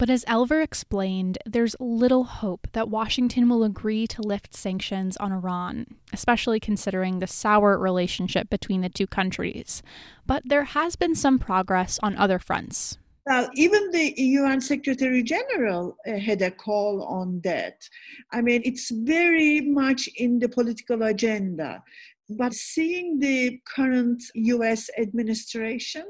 But 0.00 0.08
as 0.08 0.24
Elver 0.24 0.64
explained, 0.64 1.36
there's 1.44 1.76
little 1.78 2.24
hope 2.24 2.68
that 2.72 2.88
Washington 2.88 3.50
will 3.50 3.62
agree 3.62 4.06
to 4.06 4.22
lift 4.22 4.56
sanctions 4.56 5.14
on 5.18 5.30
Iran, 5.30 5.88
especially 6.10 6.58
considering 6.58 7.18
the 7.18 7.26
sour 7.26 7.76
relationship 7.76 8.48
between 8.48 8.80
the 8.80 8.88
two 8.88 9.06
countries. 9.06 9.82
But 10.24 10.42
there 10.46 10.64
has 10.64 10.96
been 10.96 11.14
some 11.14 11.38
progress 11.38 11.98
on 12.02 12.16
other 12.16 12.38
fronts. 12.38 12.96
Well, 13.26 13.50
even 13.56 13.90
the 13.90 14.14
UN 14.16 14.62
Secretary 14.62 15.22
General 15.22 15.94
uh, 16.08 16.16
had 16.16 16.40
a 16.40 16.50
call 16.50 17.02
on 17.04 17.42
that. 17.44 17.86
I 18.32 18.40
mean, 18.40 18.62
it's 18.64 18.90
very 18.90 19.60
much 19.60 20.08
in 20.16 20.38
the 20.38 20.48
political 20.48 21.02
agenda. 21.02 21.82
But 22.30 22.54
seeing 22.54 23.18
the 23.18 23.60
current 23.66 24.22
US 24.32 24.88
administration, 24.96 26.06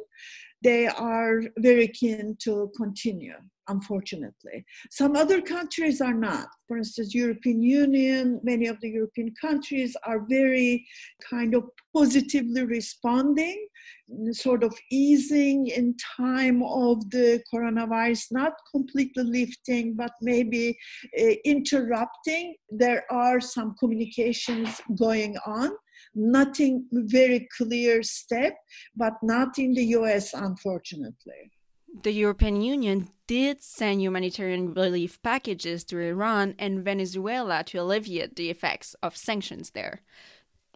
they 0.62 0.86
are 0.86 1.42
very 1.58 1.88
keen 1.88 2.36
to 2.40 2.70
continue 2.76 3.36
unfortunately. 3.70 4.64
Some 4.90 5.16
other 5.16 5.40
countries 5.40 6.00
are 6.00 6.14
not. 6.14 6.48
For 6.68 6.76
instance, 6.76 7.14
European 7.14 7.62
Union, 7.62 8.40
many 8.42 8.66
of 8.66 8.78
the 8.80 8.90
European 8.90 9.32
countries 9.40 9.96
are 10.04 10.26
very 10.28 10.86
kind 11.28 11.54
of 11.54 11.64
positively 11.96 12.64
responding, 12.64 13.66
sort 14.32 14.62
of 14.64 14.74
easing 14.90 15.68
in 15.68 15.96
time 16.16 16.62
of 16.62 17.08
the 17.10 17.42
coronavirus, 17.52 18.32
not 18.32 18.52
completely 18.70 19.24
lifting, 19.24 19.94
but 19.94 20.12
maybe 20.20 20.76
uh, 21.18 21.34
interrupting. 21.44 22.56
There 22.70 23.04
are 23.10 23.40
some 23.40 23.74
communications 23.78 24.80
going 24.98 25.36
on 25.46 25.70
nothing 26.14 26.86
very 26.92 27.48
clear 27.56 28.02
step, 28.02 28.56
but 28.96 29.14
not 29.22 29.58
in 29.58 29.74
the 29.74 29.84
US, 29.96 30.34
unfortunately 30.34 31.50
the 32.02 32.12
European 32.12 32.60
Union 32.60 33.08
did 33.26 33.62
send 33.62 34.00
humanitarian 34.00 34.74
relief 34.74 35.22
packages 35.22 35.84
to 35.84 35.98
Iran 35.98 36.54
and 36.58 36.84
Venezuela 36.84 37.62
to 37.64 37.78
alleviate 37.78 38.36
the 38.36 38.50
effects 38.50 38.94
of 39.02 39.16
sanctions 39.16 39.70
there. 39.70 40.00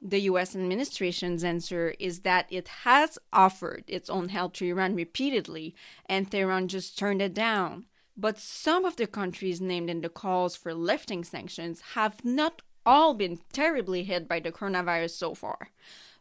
The 0.03 0.21
US 0.23 0.55
administration's 0.55 1.45
answer 1.45 1.95
is 1.99 2.21
that 2.21 2.47
it 2.51 2.69
has 2.85 3.19
offered 3.33 3.85
its 3.87 4.11
own 4.11 4.29
help 4.29 4.53
to 4.55 4.67
Iran 4.67 4.95
repeatedly, 4.95 5.75
and 6.07 6.31
Tehran 6.31 6.69
just 6.69 6.99
turned 6.99 7.23
it 7.23 7.33
down. 7.33 7.87
But 8.17 8.39
some 8.39 8.85
of 8.85 8.97
the 8.97 9.07
countries 9.07 9.61
named 9.61 9.91
in 9.91 10.03
the 10.03 10.09
calls 10.09 10.55
for 10.55 10.75
lifting 10.75 11.25
sanctions 11.25 11.81
have 11.95 12.25
not 12.25 12.63
all 12.87 13.15
been 13.15 13.41
terribly 13.53 14.05
hit 14.05 14.29
by 14.29 14.41
the 14.41 14.53
coronavirus 14.53 15.11
so 15.11 15.35
far. 15.35 15.71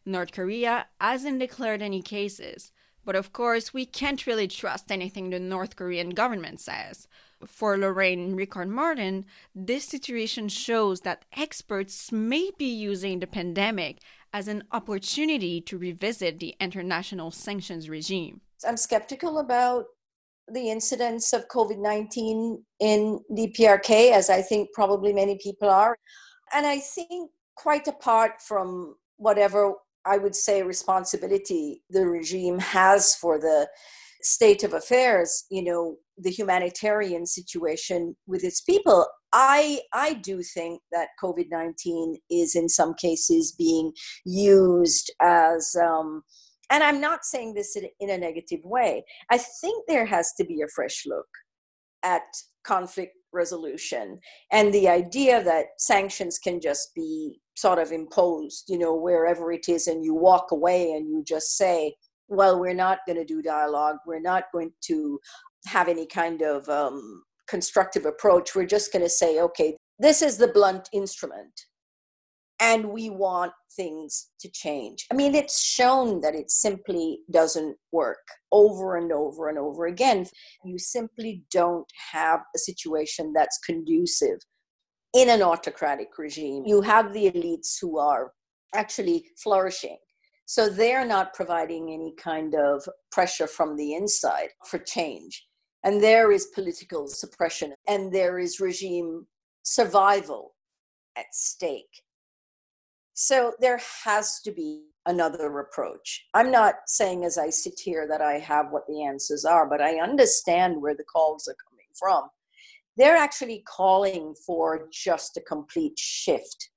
North 0.06 0.32
Korea 0.32 0.88
hasn't 1.00 1.40
declared 1.40 1.82
any 1.82 2.02
cases, 2.02 2.72
but 3.06 3.16
of 3.16 3.34
course, 3.34 3.74
we 3.74 3.86
can't 3.86 4.26
really 4.28 4.48
trust 4.48 4.92
anything 4.92 5.30
the 5.30 5.40
North 5.40 5.76
Korean 5.76 6.12
government 6.12 6.60
says. 6.60 7.08
For 7.46 7.78
Lorraine 7.78 8.36
Rickard 8.36 8.70
Martin, 8.70 9.26
this 9.54 9.86
situation 9.86 10.48
shows 10.48 11.02
that 11.02 11.26
experts 11.36 12.12
may 12.12 12.52
be 12.58 12.66
using 12.74 13.20
the 13.20 13.28
pandemic 13.28 14.00
as 14.34 14.48
an 14.48 14.64
opportunity 14.72 15.62
to 15.62 15.78
revisit 15.78 16.40
the 16.40 16.56
international 16.60 17.32
sanctions 17.32 17.90
regime. 17.90 18.42
I'm 18.66 18.78
skeptical 18.78 19.40
about 19.40 19.86
the 20.48 20.70
incidence 20.70 21.34
of 21.34 21.48
COVID 21.48 21.80
19 21.80 22.64
in 22.80 23.20
DPRK, 23.32 24.12
as 24.12 24.30
I 24.30 24.42
think 24.42 24.74
probably 24.74 25.14
many 25.14 25.38
people 25.38 25.70
are. 25.70 25.98
And 26.54 26.66
I 26.66 26.80
think, 26.80 27.32
quite 27.56 27.88
apart 27.88 28.42
from 28.42 28.96
whatever 29.18 29.74
I 30.06 30.18
would 30.18 30.36
say, 30.36 30.64
responsibility 30.64 31.84
the 31.90 32.06
regime 32.06 32.60
has 32.60 33.16
for 33.16 33.40
the 33.40 33.68
state 34.22 34.64
of 34.64 34.74
affairs, 34.74 35.46
you 35.50 35.64
know, 35.64 35.98
the 36.18 36.32
humanitarian 36.32 37.26
situation 37.26 38.16
with 38.28 38.44
its 38.44 38.62
people. 38.62 39.06
I 39.32 39.82
I 39.94 40.14
do 40.14 40.42
think 40.44 40.82
that 40.92 41.10
COVID 41.24 41.48
nineteen 41.50 42.18
is 42.30 42.56
in 42.56 42.70
some 42.70 42.94
cases 42.94 43.56
being 43.58 43.94
used 44.26 45.12
as, 45.22 45.76
um, 45.82 46.24
and 46.70 46.84
I'm 46.84 47.02
not 47.02 47.26
saying 47.26 47.54
this 47.54 47.76
in, 47.76 47.88
in 48.00 48.10
a 48.10 48.18
negative 48.18 48.64
way. 48.64 49.04
I 49.30 49.38
think 49.38 49.86
there 49.88 50.06
has 50.06 50.34
to 50.38 50.44
be 50.46 50.62
a 50.62 50.74
fresh 50.76 51.04
look 51.06 51.28
at 52.04 52.24
conflict 52.64 53.16
resolution. 53.34 54.20
And 54.52 54.74
the 54.74 54.88
idea 54.88 55.44
that 55.44 55.66
sanctions 55.78 56.40
can 56.40 56.60
just 56.62 56.94
be 56.96 57.40
sort 57.56 57.80
of 57.80 57.92
imposed 57.92 58.64
you 58.68 58.78
know 58.78 58.96
wherever 58.96 59.52
it 59.52 59.70
is 59.70 59.88
and 59.88 60.04
you 60.04 60.14
walk 60.14 60.52
away 60.52 60.92
and 60.94 61.08
you 61.08 61.24
just 61.24 61.56
say 61.56 61.94
well 62.28 62.60
we're 62.60 62.74
not 62.74 63.00
going 63.06 63.18
to 63.18 63.26
do 63.26 63.42
dialogue. 63.42 63.98
We're 64.08 64.20
not 64.20 64.46
going 64.52 64.72
to 64.86 65.20
have 65.68 65.88
any 65.88 66.08
kind 66.08 66.42
of 66.42 66.68
um, 66.68 67.24
constructive 67.48 68.06
approach. 68.06 68.56
We're 68.56 68.66
just 68.66 68.92
going 68.92 69.04
to 69.04 69.10
say 69.10 69.40
okay 69.42 69.78
this 70.00 70.22
is 70.22 70.38
the 70.38 70.48
blunt 70.48 70.90
instrument 70.94 71.54
and 72.64 72.86
we 72.86 73.10
want 73.10 73.52
things 73.76 74.30
to 74.40 74.50
change. 74.50 75.06
I 75.12 75.16
mean, 75.16 75.36
it's 75.36 75.62
shown 75.62 76.22
that 76.22 76.34
it 76.34 76.50
simply 76.50 77.20
doesn't 77.30 77.76
work 77.92 78.26
over 78.54 78.96
and 78.96 79.12
over 79.12 79.50
and 79.50 79.58
over 79.58 79.88
again. 79.88 80.28
You 80.64 80.80
simply 80.80 81.44
don't 81.52 81.92
have 82.14 82.40
a 82.56 82.60
situation 82.60 83.34
that's 83.36 83.58
conducive 83.60 84.40
in 85.14 85.30
an 85.30 85.42
autocratic 85.44 86.18
regime, 86.18 86.64
you 86.66 86.82
have 86.82 87.14
the 87.14 87.32
elites 87.32 87.78
who 87.80 88.00
are 88.00 88.32
actually 88.74 89.26
flourishing. 89.42 89.98
So 90.46 90.70
they're 90.70 91.06
not 91.06 91.34
providing 91.34 91.92
any 91.92 92.14
kind 92.18 92.56
of 92.56 92.84
pressure 93.12 93.48
from 93.48 93.78
the 93.78 93.94
inside 93.94 94.50
for 94.66 94.80
change. 94.80 95.46
And 95.84 96.02
there 96.02 96.32
is 96.32 96.48
political 96.48 97.08
suppression 97.08 97.74
and 97.88 98.12
there 98.12 98.40
is 98.40 98.60
regime 98.60 99.28
survival 99.64 100.56
at 101.16 101.26
stake. 101.32 102.02
So 103.14 103.54
there 103.60 103.80
has 104.04 104.40
to 104.42 104.52
be 104.52 104.86
another 105.06 105.60
approach. 105.60 106.26
I'm 106.34 106.52
not 106.52 106.76
saying 106.88 107.26
as 107.26 107.38
I 107.38 107.50
sit 107.50 107.80
here 107.80 108.08
that 108.08 108.22
I 108.22 108.40
have 108.40 108.72
what 108.72 108.88
the 108.88 109.04
answers 109.04 109.46
are, 109.46 109.68
but 109.70 109.82
I 109.82 110.00
understand 110.00 110.82
where 110.82 110.96
the 110.96 111.04
calls 111.04 111.48
are 111.48 111.56
coming 111.70 111.86
from. 111.94 112.30
They're 112.98 113.18
actually 113.18 113.64
calling 113.68 114.34
for 114.46 114.88
just 114.92 115.38
a 115.38 115.42
complete 115.42 115.98
shift 115.98 116.70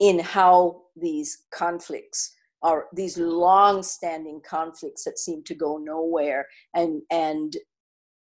in 0.00 0.18
how 0.18 0.82
these 0.96 1.44
conflicts 1.52 2.34
are 2.62 2.86
these 2.94 3.18
long-standing 3.18 4.40
conflicts 4.48 5.04
that 5.04 5.18
seem 5.18 5.42
to 5.44 5.54
go 5.54 5.76
nowhere 5.76 6.46
and 6.74 7.02
and 7.10 7.56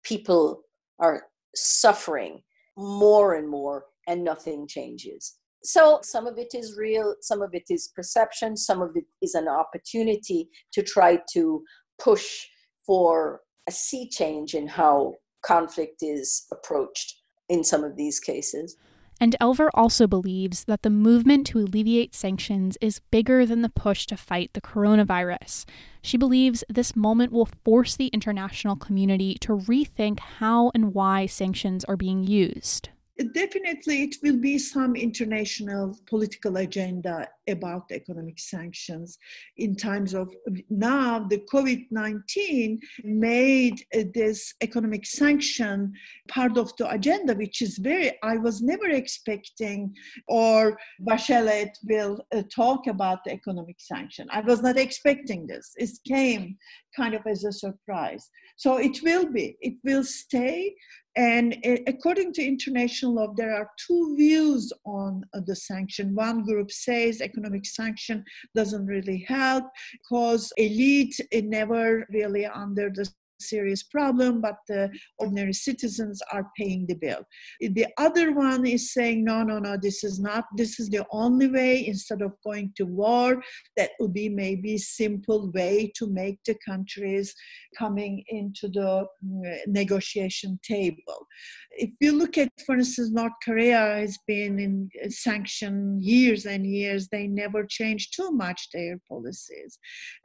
people 0.04 0.62
are 1.00 1.24
suffering 1.54 2.40
more 2.76 3.34
and 3.34 3.48
more 3.48 3.84
and 4.06 4.24
nothing 4.24 4.66
changes 4.66 5.39
so 5.62 6.00
some 6.02 6.26
of 6.26 6.38
it 6.38 6.54
is 6.54 6.76
real, 6.78 7.14
some 7.20 7.42
of 7.42 7.54
it 7.54 7.64
is 7.68 7.88
perception, 7.94 8.56
some 8.56 8.80
of 8.80 8.96
it 8.96 9.04
is 9.20 9.34
an 9.34 9.48
opportunity 9.48 10.48
to 10.72 10.82
try 10.82 11.18
to 11.32 11.62
push 11.98 12.46
for 12.86 13.40
a 13.68 13.72
sea 13.72 14.08
change 14.08 14.54
in 14.54 14.66
how 14.66 15.14
conflict 15.42 16.02
is 16.02 16.46
approached 16.50 17.16
in 17.48 17.62
some 17.62 17.84
of 17.84 17.96
these 17.96 18.20
cases. 18.20 18.76
And 19.22 19.36
Elver 19.38 19.68
also 19.74 20.06
believes 20.06 20.64
that 20.64 20.80
the 20.80 20.88
movement 20.88 21.46
to 21.48 21.58
alleviate 21.58 22.14
sanctions 22.14 22.78
is 22.80 23.02
bigger 23.10 23.44
than 23.44 23.60
the 23.60 23.68
push 23.68 24.06
to 24.06 24.16
fight 24.16 24.50
the 24.54 24.62
coronavirus. 24.62 25.66
She 26.00 26.16
believes 26.16 26.64
this 26.70 26.96
moment 26.96 27.30
will 27.30 27.50
force 27.62 27.96
the 27.96 28.06
international 28.08 28.76
community 28.76 29.34
to 29.42 29.58
rethink 29.58 30.20
how 30.20 30.70
and 30.74 30.94
why 30.94 31.26
sanctions 31.26 31.84
are 31.84 31.98
being 31.98 32.24
used 32.24 32.88
definitely 33.22 34.02
it 34.02 34.16
will 34.22 34.36
be 34.36 34.58
some 34.58 34.96
international 34.96 35.98
political 36.06 36.56
agenda 36.58 37.28
about 37.50 37.90
economic 37.90 38.38
sanctions 38.38 39.18
in 39.56 39.74
times 39.74 40.14
of 40.14 40.34
now 40.68 41.26
the 41.28 41.42
covid-19 41.52 42.78
made 43.04 43.82
uh, 43.94 44.02
this 44.14 44.54
economic 44.62 45.04
sanction 45.06 45.92
part 46.28 46.56
of 46.56 46.74
the 46.76 46.88
agenda 46.90 47.34
which 47.34 47.62
is 47.62 47.78
very 47.78 48.12
i 48.22 48.36
was 48.36 48.62
never 48.62 48.88
expecting 48.88 49.94
or 50.28 50.78
bachelet 51.08 51.70
will 51.84 52.24
uh, 52.32 52.42
talk 52.54 52.86
about 52.86 53.24
the 53.24 53.32
economic 53.32 53.76
sanction. 53.78 54.28
I 54.30 54.40
was 54.40 54.62
not 54.62 54.76
expecting 54.76 55.46
this. 55.46 55.72
It 55.76 55.90
came 56.06 56.56
kind 56.96 57.14
of 57.14 57.22
as 57.26 57.44
a 57.44 57.52
surprise. 57.52 58.28
So 58.56 58.76
it 58.76 59.02
will 59.02 59.26
be 59.26 59.56
it 59.60 59.74
will 59.84 60.04
stay. 60.04 60.74
And 61.16 61.56
uh, 61.66 61.76
according 61.88 62.34
to 62.34 62.46
international 62.46 63.14
law, 63.14 63.32
there 63.36 63.54
are 63.54 63.68
two 63.86 64.14
views 64.16 64.72
on 64.84 65.24
uh, 65.34 65.40
the 65.46 65.56
sanction. 65.56 66.14
One 66.14 66.44
group 66.44 66.70
says 66.70 67.20
economic 67.20 67.39
sanction 67.64 68.24
doesn't 68.54 68.86
really 68.86 69.24
help 69.28 69.64
because 69.92 70.52
elite 70.56 71.18
never 71.32 72.06
really 72.10 72.46
under 72.46 72.90
the 72.90 73.08
serious 73.40 73.82
problem, 73.82 74.40
but 74.40 74.56
the 74.68 74.90
ordinary 75.18 75.52
citizens 75.52 76.20
are 76.32 76.50
paying 76.56 76.86
the 76.86 76.94
bill. 76.94 77.24
The 77.60 77.86
other 77.98 78.32
one 78.32 78.66
is 78.66 78.92
saying, 78.92 79.24
no, 79.24 79.42
no, 79.42 79.58
no, 79.58 79.76
this 79.80 80.04
is 80.04 80.20
not, 80.20 80.44
this 80.56 80.78
is 80.80 80.88
the 80.88 81.06
only 81.10 81.48
way 81.48 81.86
instead 81.86 82.22
of 82.22 82.32
going 82.44 82.72
to 82.76 82.84
war, 82.84 83.42
that 83.76 83.90
would 83.98 84.12
be 84.12 84.28
maybe 84.28 84.78
simple 84.78 85.50
way 85.52 85.92
to 85.96 86.06
make 86.06 86.38
the 86.44 86.56
countries 86.66 87.34
coming 87.76 88.22
into 88.28 88.68
the 88.68 89.06
mm, 89.24 89.58
negotiation 89.66 90.58
table. 90.62 91.26
If 91.72 91.90
you 92.00 92.12
look 92.12 92.36
at, 92.38 92.50
for 92.66 92.76
instance, 92.76 93.10
North 93.10 93.32
Korea 93.44 93.78
has 93.78 94.18
been 94.26 94.58
in 94.58 95.10
sanction 95.10 95.98
years 96.00 96.46
and 96.46 96.66
years, 96.66 97.08
they 97.08 97.26
never 97.26 97.64
changed 97.64 98.14
too 98.14 98.30
much 98.30 98.68
their 98.72 98.98
policies. 99.08 99.78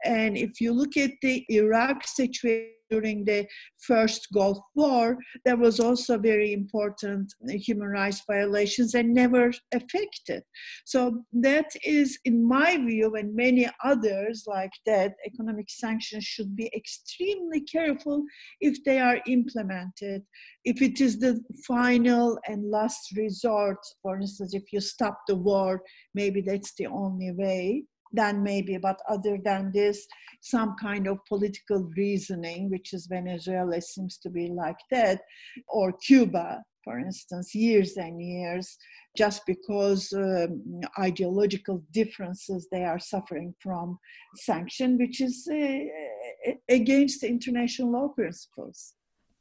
And 0.04 0.36
if 0.36 0.60
you 0.60 0.72
look 0.72 0.96
at 0.96 1.12
the 1.22 1.44
Iraq 1.48 2.06
situation, 2.06 2.72
during 2.90 3.24
the 3.24 3.46
first 3.80 4.28
Gulf 4.32 4.58
War, 4.74 5.18
there 5.44 5.56
was 5.56 5.80
also 5.80 6.18
very 6.18 6.52
important 6.52 7.32
human 7.44 7.88
rights 7.88 8.22
violations 8.26 8.94
and 8.94 9.12
never 9.12 9.52
affected. 9.72 10.42
So 10.84 11.22
that 11.32 11.66
is, 11.84 12.18
in 12.24 12.46
my 12.46 12.76
view, 12.76 13.14
and 13.14 13.34
many 13.34 13.68
others 13.84 14.44
like 14.46 14.72
that, 14.86 15.14
economic 15.24 15.70
sanctions 15.70 16.24
should 16.24 16.54
be 16.54 16.70
extremely 16.74 17.60
careful 17.60 18.24
if 18.60 18.82
they 18.84 18.98
are 18.98 19.20
implemented. 19.26 20.22
If 20.64 20.82
it 20.82 21.00
is 21.00 21.18
the 21.18 21.40
final 21.66 22.38
and 22.46 22.70
last 22.70 23.16
resort, 23.16 23.78
for 24.02 24.16
instance, 24.16 24.54
if 24.54 24.64
you 24.72 24.80
stop 24.80 25.20
the 25.26 25.36
war, 25.36 25.82
maybe 26.14 26.40
that's 26.40 26.74
the 26.74 26.86
only 26.86 27.32
way 27.32 27.84
then 28.12 28.42
maybe, 28.42 28.76
but 28.78 29.00
other 29.08 29.38
than 29.42 29.72
this, 29.72 30.06
some 30.40 30.76
kind 30.80 31.06
of 31.06 31.24
political 31.26 31.90
reasoning, 31.96 32.70
which 32.70 32.92
is 32.92 33.06
Venezuela 33.06 33.80
seems 33.80 34.18
to 34.18 34.30
be 34.30 34.48
like 34.48 34.78
that, 34.90 35.20
or 35.68 35.92
Cuba, 35.92 36.62
for 36.84 36.98
instance, 36.98 37.54
years 37.54 37.96
and 37.96 38.22
years, 38.22 38.76
just 39.16 39.44
because 39.46 40.12
um, 40.12 40.62
ideological 40.98 41.82
differences 41.90 42.68
they 42.70 42.84
are 42.84 42.98
suffering 43.00 43.54
from 43.58 43.98
sanction, 44.36 44.96
which 44.98 45.20
is 45.20 45.48
uh, 45.50 46.52
against 46.68 47.24
international 47.24 47.90
law 47.90 48.08
principles. 48.08 48.94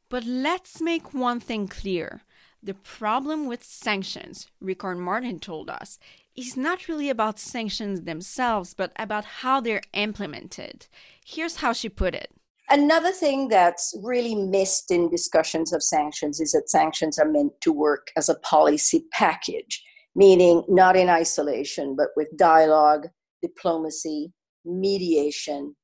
But 0.10 0.24
let's 0.26 0.82
make 0.82 1.14
one 1.14 1.40
thing 1.40 1.68
clear. 1.68 2.22
The 2.64 2.74
problem 2.74 3.46
with 3.46 3.64
sanctions, 3.64 4.48
Rickard 4.60 4.98
Martin 4.98 5.40
told 5.40 5.70
us, 5.70 6.00
is 6.36 6.58
not 6.58 6.88
really 6.88 7.10
about 7.10 7.40
sanctions 7.40 8.02
themselves, 8.02 8.74
but 8.74 8.92
about 8.98 9.26
how 9.26 9.62
they're 9.62 9.82
implemented. 9.94 10.88
Here's 11.26 11.58
how 11.58 11.74
she 11.74 11.90
put 11.90 12.14
it. 12.14 12.32
Another 12.70 13.12
thing 13.12 13.48
that's 13.48 13.96
really 14.02 14.34
missed 14.34 14.90
in 14.90 15.10
discussions 15.10 15.72
of 15.72 15.84
sanctions 15.84 16.40
is 16.40 16.52
that 16.54 16.70
sanctions 16.70 17.20
are 17.20 17.30
meant 17.30 17.54
to 17.62 17.72
work 17.72 18.12
as 18.18 18.28
a 18.28 18.40
policy 18.40 19.06
package, 19.12 19.84
meaning 20.16 20.64
not 20.68 20.96
in 20.96 21.08
isolation, 21.08 21.96
but 21.96 22.08
with 22.16 22.36
dialogue, 22.38 23.08
diplomacy, 23.42 24.34
mediation, 24.66 25.76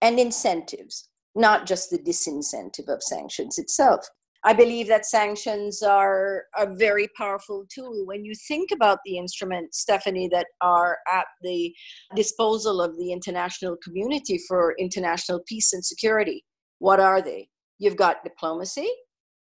and 0.00 0.20
incentives, 0.20 1.08
not 1.34 1.66
just 1.66 1.90
the 1.90 1.98
disincentive 1.98 2.88
of 2.88 3.02
sanctions 3.02 3.58
itself. 3.58 4.06
I 4.42 4.54
believe 4.54 4.88
that 4.88 5.04
sanctions 5.04 5.82
are 5.82 6.44
a 6.56 6.66
very 6.66 7.08
powerful 7.14 7.66
tool. 7.72 8.06
When 8.06 8.24
you 8.24 8.32
think 8.48 8.70
about 8.70 8.98
the 9.04 9.18
instruments, 9.18 9.80
Stephanie, 9.80 10.28
that 10.32 10.46
are 10.62 10.96
at 11.12 11.26
the 11.42 11.74
disposal 12.16 12.80
of 12.80 12.96
the 12.96 13.12
international 13.12 13.76
community 13.84 14.40
for 14.48 14.74
international 14.78 15.40
peace 15.46 15.74
and 15.74 15.84
security, 15.84 16.42
what 16.78 17.00
are 17.00 17.20
they? 17.20 17.48
You've 17.78 17.96
got 17.96 18.24
diplomacy, 18.24 18.88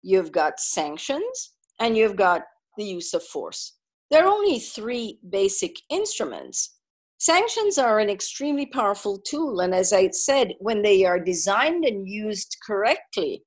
you've 0.02 0.32
got 0.32 0.60
sanctions, 0.60 1.54
and 1.80 1.96
you've 1.96 2.16
got 2.16 2.42
the 2.76 2.84
use 2.84 3.14
of 3.14 3.24
force. 3.24 3.76
There 4.10 4.24
are 4.26 4.28
only 4.28 4.58
three 4.58 5.20
basic 5.30 5.76
instruments. 5.92 6.78
Sanctions 7.20 7.78
are 7.78 8.00
an 8.00 8.10
extremely 8.10 8.66
powerful 8.66 9.20
tool, 9.20 9.60
and 9.60 9.76
as 9.76 9.94
I 9.94 10.10
said, 10.10 10.54
when 10.60 10.82
they 10.82 11.06
are 11.06 11.20
designed 11.20 11.86
and 11.86 12.08
used 12.08 12.58
correctly, 12.66 13.44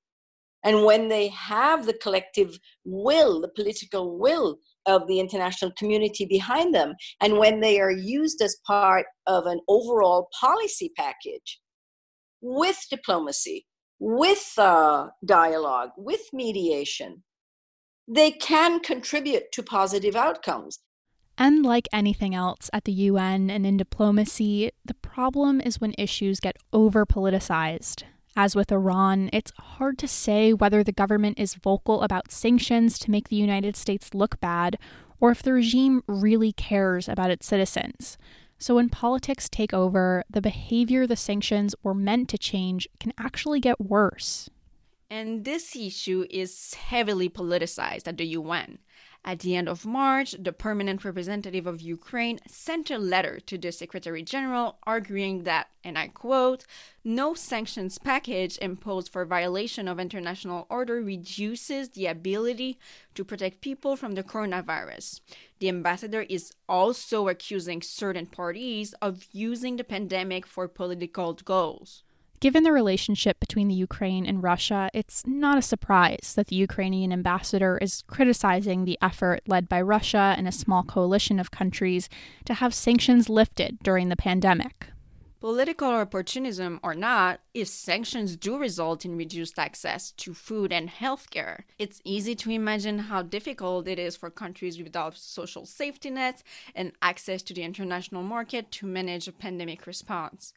and 0.65 0.85
when 0.85 1.09
they 1.09 1.29
have 1.29 1.87
the 1.87 1.95
collective 1.95 2.59
will, 2.85 3.41
the 3.41 3.51
political 3.55 4.19
will 4.19 4.59
of 4.87 5.07
the 5.07 5.21
international 5.21 5.73
community 5.79 6.27
behind 6.27 6.75
them, 6.75 6.95
and 7.21 7.39
when 7.39 7.61
they 7.61 7.81
are 7.81 7.91
used 7.91 8.41
as 8.43 8.57
part 8.67 9.07
of 9.27 9.47
an 9.47 9.61
overall 9.69 10.29
policy 10.41 10.91
package 10.97 11.61
with 12.41 12.79
diplomacy, 12.91 13.67
with 13.99 14.53
uh, 14.59 15.07
dialogue, 15.25 15.91
with 15.97 16.23
mediation, 16.33 17.23
they 18.09 18.31
can 18.31 18.81
contribute 18.81 19.45
to 19.53 19.63
positive 19.63 20.17
outcomes. 20.17 20.81
And 21.39 21.65
like 21.65 21.89
anything 21.93 22.35
else 22.35 22.69
at 22.73 22.85
the 22.85 22.93
UN 22.93 23.49
and 23.51 23.65
in 23.65 23.77
diplomacy, 23.77 24.71
the 24.85 24.95
problem 24.95 25.61
is 25.61 25.81
when 25.81 25.95
issues 25.97 26.41
get 26.41 26.57
over 26.73 27.07
politicized. 27.07 28.05
As 28.35 28.57
with 28.57 28.73
Iran, 28.73 29.29
it's 29.33 29.53
hard 29.59 29.99
to 29.99 30.09
say 30.09 30.53
whether 30.55 30.83
the 30.83 30.93
government 30.93 31.39
is 31.39 31.55
vocal 31.55 32.03
about 32.03 32.33
sanctions 32.33 32.99
to 33.01 33.11
make 33.11 33.29
the 33.29 33.37
United 33.37 33.77
States 33.77 34.15
look 34.15 34.41
bad 34.41 34.79
or 35.21 35.31
if 35.31 35.43
the 35.43 35.53
regime 35.53 36.03
really 36.07 36.53
cares 36.53 37.09
about 37.09 37.31
its 37.31 37.47
citizens. 37.47 38.17
So, 38.59 38.77
when 38.77 38.89
politics 38.89 39.49
take 39.49 39.75
over, 39.75 40.25
the 40.31 40.41
behavior 40.41 41.07
the 41.07 41.17
sanctions 41.17 41.75
were 41.83 41.95
meant 41.95 42.29
to 42.31 42.39
change 42.39 42.89
can 43.01 43.13
actually 43.19 43.61
get 43.61 43.81
worse. 43.81 44.49
and 45.11 45.45
this 45.45 45.77
issue 45.77 46.25
is 46.31 46.73
heavily 46.75 47.29
politicized 47.29 48.09
at 48.09 48.17
the 48.17 48.25
UN. 48.41 48.79
At 49.25 49.39
the 49.39 49.55
end 49.55 49.69
of 49.69 49.87
March, 49.87 50.35
the 50.37 50.53
permanent 50.53 51.05
representative 51.05 51.65
of 51.65 51.81
Ukraine 51.81 52.41
sent 52.49 52.91
a 52.91 52.99
letter 52.99 53.39
to 53.39 53.57
the 53.57 53.71
Secretary 53.71 54.25
General 54.25 54.79
arguing 54.83 55.45
that, 55.45 55.69
and 55.85 55.97
I 55.97 56.09
quote, 56.09 56.65
no 57.05 57.33
sanctions 57.33 57.99
package 57.99 58.59
imposed 58.59 59.13
for 59.13 59.25
violation 59.25 59.87
of 59.87 60.01
international 60.01 60.67
order 60.69 61.01
reduces 61.01 61.91
the 61.91 62.07
ability 62.07 62.81
to 63.15 63.25
protect 63.25 63.61
people 63.61 63.95
from 63.95 64.17
the 64.17 64.25
coronavirus. 64.25 65.21
The 65.61 65.69
ambassador 65.69 66.23
is 66.23 66.53
also 66.69 67.29
accusing 67.29 67.81
certain 67.81 68.27
parties 68.27 68.93
of 69.01 69.29
using 69.31 69.77
the 69.77 69.85
pandemic 69.85 70.47
for 70.47 70.67
political 70.67 71.35
goals. 71.35 72.03
Given 72.43 72.65
the 72.65 72.73
relationship 72.73 73.39
between 73.39 73.69
the 73.69 73.75
Ukraine 73.77 74.27
and 74.27 74.43
Russia, 74.43 74.91
it's 74.93 75.25
not 75.25 75.59
a 75.59 75.63
surprise 75.63 76.33
that 76.35 76.49
the 76.49 76.57
Ukrainian 76.57 77.13
ambassador 77.13 77.79
is 77.79 78.03
criticizing 78.09 78.85
the 78.85 78.99
effort 79.01 79.43
led 79.47 79.69
by 79.69 79.81
Russia 79.81 80.35
and 80.37 80.49
a 80.49 80.59
small 80.63 80.83
coalition 80.83 81.39
of 81.39 81.53
countries 81.53 82.09
to 82.47 82.55
have 82.55 82.75
sanctions 82.75 83.29
lifted 83.29 83.79
during 83.85 84.09
the 84.09 84.17
pandemic. 84.17 84.89
Political 85.39 85.91
opportunism 85.91 86.81
or 86.83 86.97
not, 86.97 87.39
if 87.55 87.69
sanctions 87.69 88.35
do 88.35 88.59
result 88.59 89.05
in 89.05 89.17
reduced 89.17 89.57
access 89.57 90.11
to 90.11 90.35
food 90.35 90.73
and 90.73 90.89
healthcare, 90.89 91.63
it's 91.79 92.01
easy 92.05 92.35
to 92.35 92.51
imagine 92.51 92.99
how 92.99 93.23
difficult 93.23 93.87
it 93.87 94.01
is 94.01 94.17
for 94.17 94.31
countries 94.31 94.83
without 94.83 95.17
social 95.17 95.65
safety 95.65 96.11
nets 96.11 96.43
and 96.75 96.91
access 97.01 97.41
to 97.43 97.55
the 97.55 97.63
international 97.63 98.25
market 98.25 98.73
to 98.73 98.85
manage 98.85 99.29
a 99.29 99.33
pandemic 99.33 99.87
response. 99.87 100.53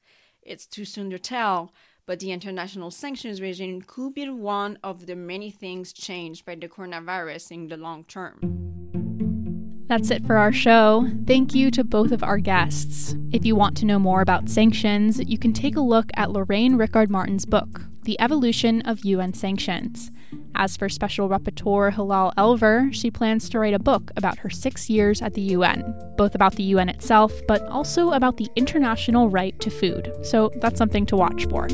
It's 0.45 0.67
too 0.67 0.85
soon 0.85 1.09
to 1.09 1.17
tell, 1.17 1.73
but 2.05 2.19
the 2.19 2.31
international 2.31 2.91
sanctions 2.91 3.41
regime 3.41 3.81
could 3.81 4.13
be 4.13 4.29
one 4.29 4.77
of 4.83 5.07
the 5.07 5.15
many 5.15 5.49
things 5.49 5.91
changed 5.91 6.45
by 6.45 6.53
the 6.53 6.69
coronavirus 6.69 7.51
in 7.51 7.67
the 7.67 7.77
long 7.77 8.03
term. 8.03 8.84
That's 9.87 10.09
it 10.09 10.25
for 10.25 10.35
our 10.37 10.51
show. 10.51 11.07
Thank 11.27 11.53
you 11.53 11.69
to 11.71 11.83
both 11.83 12.11
of 12.11 12.23
our 12.23 12.39
guests. 12.39 13.15
If 13.31 13.45
you 13.45 13.55
want 13.55 13.77
to 13.77 13.85
know 13.85 13.99
more 13.99 14.21
about 14.21 14.49
sanctions, 14.49 15.19
you 15.19 15.37
can 15.37 15.53
take 15.53 15.75
a 15.75 15.81
look 15.81 16.09
at 16.15 16.31
Lorraine 16.31 16.75
Rickard 16.75 17.11
Martin's 17.11 17.45
book, 17.45 17.83
The 18.01 18.19
Evolution 18.19 18.81
of 18.81 19.05
UN 19.05 19.33
Sanctions. 19.33 20.09
As 20.55 20.75
for 20.75 20.89
Special 20.89 21.29
Rapporteur 21.29 21.93
Hilal 21.93 22.33
Elver, 22.35 22.91
she 22.93 23.11
plans 23.11 23.47
to 23.49 23.59
write 23.59 23.75
a 23.75 23.79
book 23.79 24.09
about 24.17 24.39
her 24.39 24.49
six 24.49 24.89
years 24.89 25.21
at 25.21 25.35
the 25.35 25.41
UN, 25.41 25.93
both 26.17 26.33
about 26.33 26.55
the 26.55 26.63
UN 26.63 26.89
itself, 26.89 27.31
but 27.47 27.61
also 27.63 28.11
about 28.11 28.37
the 28.37 28.49
international 28.55 29.29
right 29.29 29.59
to 29.59 29.69
food. 29.69 30.11
So 30.23 30.51
that's 30.61 30.79
something 30.79 31.05
to 31.07 31.15
watch 31.15 31.45
for. 31.47 31.67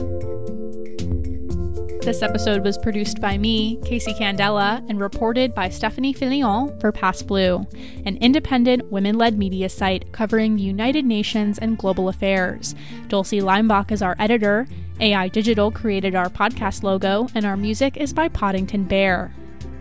This 2.01 2.23
episode 2.23 2.63
was 2.63 2.79
produced 2.79 3.21
by 3.21 3.37
me, 3.37 3.79
Casey 3.85 4.11
Candela, 4.15 4.83
and 4.89 4.99
reported 4.99 5.53
by 5.53 5.69
Stephanie 5.69 6.15
Fillion 6.15 6.81
for 6.81 6.91
PassBlue, 6.91 7.71
an 8.07 8.17
independent 8.17 8.91
women 8.91 9.19
led 9.19 9.37
media 9.37 9.69
site 9.69 10.11
covering 10.11 10.55
the 10.55 10.63
United 10.63 11.05
Nations 11.05 11.59
and 11.59 11.77
global 11.77 12.09
affairs. 12.09 12.73
Dulcie 13.07 13.39
Leimbach 13.39 13.91
is 13.91 14.01
our 14.01 14.15
editor. 14.17 14.65
AI 14.99 15.27
Digital 15.27 15.69
created 15.69 16.15
our 16.15 16.27
podcast 16.27 16.81
logo, 16.81 17.27
and 17.35 17.45
our 17.45 17.55
music 17.55 17.97
is 17.97 18.13
by 18.13 18.27
Poddington 18.27 18.85
Bear. 18.85 19.31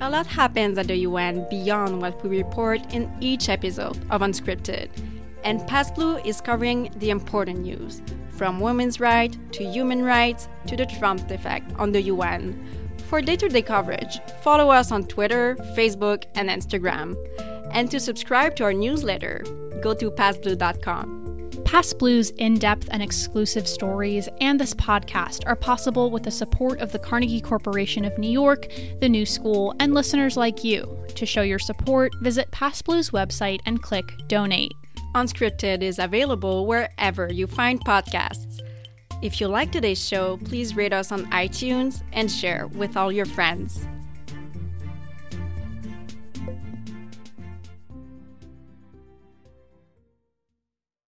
A 0.03 0.11
lot 0.11 0.27
happens 0.27 0.77
at 0.77 0.89
the 0.89 0.97
UN 0.97 1.47
beyond 1.49 2.03
what 2.03 2.23
we 2.23 2.37
report 2.37 2.93
in 2.93 3.11
each 3.21 3.49
episode 3.49 3.97
of 4.11 4.21
Unscripted, 4.21 4.91
and 5.45 5.61
PassBlue 5.61 6.25
is 6.27 6.41
covering 6.41 6.93
the 6.97 7.11
important 7.11 7.61
news 7.61 8.03
from 8.31 8.61
women's 8.61 9.01
rights 9.01 9.37
to 9.53 9.65
human 9.65 10.03
rights 10.03 10.49
to 10.67 10.77
the 10.77 10.87
Trump 10.87 11.31
effect 11.31 11.71
on 11.79 11.93
the 11.93 12.03
UN. 12.03 12.67
For 13.09 13.21
day 13.21 13.37
to 13.37 13.49
day 13.49 13.63
coverage, 13.63 14.21
follow 14.43 14.71
us 14.71 14.91
on 14.93 15.05
Twitter, 15.05 15.57
Facebook, 15.77 16.25
and 16.35 16.49
Instagram. 16.49 17.17
And 17.73 17.91
to 17.91 18.01
subscribe 18.01 18.57
to 18.57 18.65
our 18.65 18.73
newsletter, 18.73 19.45
go 19.83 19.95
to 19.95 20.11
passblue.com. 20.11 21.21
PassBlue's 21.65 22.31
in 22.31 22.55
depth 22.55 22.89
and 22.91 23.03
exclusive 23.03 23.69
stories 23.69 24.29
and 24.41 24.59
this 24.59 24.75
podcast 24.75 25.47
are 25.47 25.55
possible 25.55 26.11
with 26.11 26.25
the 26.25 26.31
support 26.31 26.81
of 26.81 26.93
the 26.93 26.99
Carnegie 26.99 27.41
Corporation 27.41 28.05
of 28.05 28.17
New 28.19 28.31
York, 28.31 28.69
the 29.01 29.09
New 29.09 29.27
School, 29.27 29.75
and 29.79 29.95
listeners 29.95 30.37
like 30.37 30.65
you. 30.65 30.99
To 31.15 31.27
show 31.27 31.43
your 31.43 31.59
support, 31.59 32.13
visit 32.23 32.51
PassBlue's 32.51 33.11
website 33.11 33.61
and 33.67 33.83
click 33.83 34.15
Donate. 34.27 34.80
Unscripted 35.15 35.83
is 35.83 35.99
available 35.99 36.67
wherever 36.67 37.33
you 37.33 37.47
find 37.47 37.85
podcasts. 37.85 38.61
If 39.23 39.41
you 39.41 39.49
like 39.49 39.73
today's 39.73 40.03
show, 40.03 40.39
please 40.45 40.77
rate 40.77 40.93
us 40.93 41.11
on 41.11 41.27
iTunes 41.33 42.03
and 42.13 42.31
share 42.31 42.69
with 42.69 42.97
all 42.97 43.11
your 43.11 43.27
friends. 43.27 43.87